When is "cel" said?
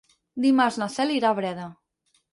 0.95-1.15